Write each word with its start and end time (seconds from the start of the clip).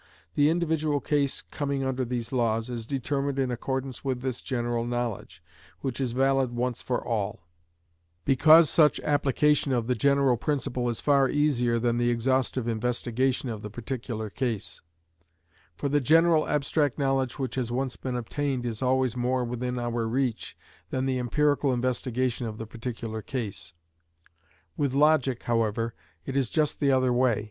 The 0.33 0.49
individual 0.49 0.99
case 0.99 1.43
coming 1.51 1.83
under 1.83 2.03
these 2.03 2.31
laws 2.31 2.71
is 2.71 2.87
determined 2.87 3.37
in 3.37 3.51
accordance 3.51 4.03
with 4.03 4.21
this 4.21 4.41
general 4.41 4.83
knowledge, 4.83 5.43
which 5.81 6.01
is 6.01 6.13
valid 6.13 6.49
once 6.51 6.81
for 6.81 7.05
all; 7.05 7.43
because 8.25 8.67
such 8.67 8.99
application 9.01 9.71
of 9.71 9.85
the 9.85 9.93
general 9.93 10.37
principle 10.37 10.89
is 10.89 11.01
far 11.01 11.29
easier 11.29 11.77
than 11.77 11.97
the 11.97 12.09
exhaustive 12.09 12.67
investigation 12.67 13.47
of 13.47 13.61
the 13.61 13.69
particular 13.69 14.31
case; 14.31 14.81
for 15.75 15.87
the 15.87 16.01
general 16.01 16.47
abstract 16.47 16.97
knowledge 16.97 17.37
which 17.37 17.53
has 17.53 17.71
once 17.71 17.95
been 17.95 18.15
obtained 18.15 18.65
is 18.65 18.81
always 18.81 19.15
more 19.15 19.43
within 19.45 19.77
our 19.77 20.07
reach 20.07 20.57
than 20.89 21.05
the 21.05 21.19
empirical 21.19 21.71
investigation 21.71 22.47
of 22.47 22.57
the 22.57 22.65
particular 22.65 23.21
case. 23.21 23.73
With 24.75 24.95
logic, 24.95 25.43
however, 25.43 25.93
it 26.25 26.35
is 26.35 26.49
just 26.49 26.79
the 26.79 26.91
other 26.91 27.13
way. 27.13 27.39